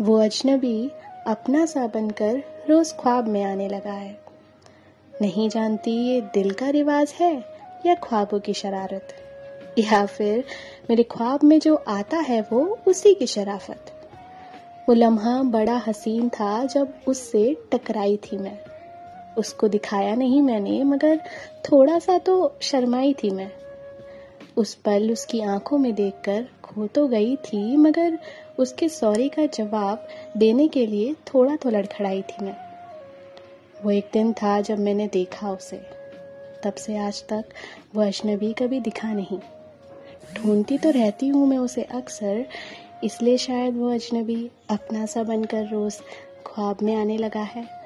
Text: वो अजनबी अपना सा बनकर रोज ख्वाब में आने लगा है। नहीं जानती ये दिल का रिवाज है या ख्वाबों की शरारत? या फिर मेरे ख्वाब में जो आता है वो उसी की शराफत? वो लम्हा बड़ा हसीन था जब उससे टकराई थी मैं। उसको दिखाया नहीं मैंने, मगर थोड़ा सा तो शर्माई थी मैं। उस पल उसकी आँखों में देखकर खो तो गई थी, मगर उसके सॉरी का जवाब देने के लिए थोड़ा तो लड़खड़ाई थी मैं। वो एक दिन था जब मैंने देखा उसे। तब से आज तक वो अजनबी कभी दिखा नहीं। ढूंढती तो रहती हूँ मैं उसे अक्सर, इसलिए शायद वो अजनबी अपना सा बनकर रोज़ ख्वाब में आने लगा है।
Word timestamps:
वो 0.00 0.18
अजनबी 0.18 0.90
अपना 1.26 1.66
सा 1.66 1.86
बनकर 1.86 2.42
रोज 2.70 2.92
ख्वाब 2.92 3.28
में 3.28 3.44
आने 3.44 3.68
लगा 3.68 3.92
है। 3.92 4.20
नहीं 5.22 5.48
जानती 5.48 5.90
ये 5.90 6.20
दिल 6.20 6.50
का 6.50 6.68
रिवाज 6.68 7.14
है 7.20 7.44
या 7.86 7.94
ख्वाबों 7.94 8.40
की 8.40 8.54
शरारत? 8.54 9.08
या 9.78 10.06
फिर 10.06 10.44
मेरे 10.90 11.02
ख्वाब 11.02 11.44
में 11.44 11.60
जो 11.60 11.74
आता 11.74 12.16
है 12.16 12.40
वो 12.52 12.78
उसी 12.86 13.14
की 13.14 13.26
शराफत? 13.26 13.84
वो 14.88 14.94
लम्हा 14.94 15.42
बड़ा 15.42 15.76
हसीन 15.76 16.28
था 16.28 16.64
जब 16.64 16.94
उससे 17.08 17.56
टकराई 17.72 18.16
थी 18.16 18.38
मैं। 18.38 18.58
उसको 19.38 19.68
दिखाया 19.68 20.14
नहीं 20.14 20.42
मैंने, 20.42 20.84
मगर 20.84 21.16
थोड़ा 21.64 21.98
सा 21.98 22.18
तो 22.18 22.56
शर्माई 22.60 23.12
थी 23.12 23.30
मैं। 23.30 23.50
उस 24.56 24.74
पल 24.74 25.10
उसकी 25.12 25.40
आँखों 25.40 25.78
में 25.78 25.94
देखकर 25.94 26.46
खो 26.64 26.86
तो 26.86 27.06
गई 27.08 27.36
थी, 27.36 27.76
मगर 27.76 28.18
उसके 28.58 28.88
सॉरी 28.88 29.28
का 29.28 29.46
जवाब 29.46 30.08
देने 30.36 30.68
के 30.68 30.86
लिए 30.86 31.14
थोड़ा 31.34 31.56
तो 31.56 31.70
लड़खड़ाई 31.70 32.22
थी 32.22 32.44
मैं। 32.44 32.56
वो 33.84 33.90
एक 33.90 34.10
दिन 34.12 34.32
था 34.32 34.60
जब 34.60 34.78
मैंने 34.78 35.06
देखा 35.06 35.50
उसे। 35.50 35.80
तब 36.64 36.74
से 36.74 36.96
आज 36.98 37.22
तक 37.28 37.44
वो 37.94 38.02
अजनबी 38.02 38.52
कभी 38.52 38.80
दिखा 38.80 39.12
नहीं। 39.12 39.38
ढूंढती 40.34 40.78
तो 40.78 40.90
रहती 40.90 41.28
हूँ 41.28 41.46
मैं 41.46 41.58
उसे 41.58 41.82
अक्सर, 41.82 42.44
इसलिए 43.04 43.36
शायद 43.38 43.76
वो 43.76 43.90
अजनबी 43.90 44.50
अपना 44.70 45.06
सा 45.06 45.22
बनकर 45.22 45.66
रोज़ 45.66 46.00
ख्वाब 46.46 46.82
में 46.82 46.94
आने 46.96 47.16
लगा 47.18 47.42
है। 47.42 47.79